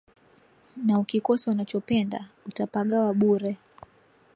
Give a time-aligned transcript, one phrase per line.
[0.85, 3.57] Na ukikosa unachopenda, utapagawa bure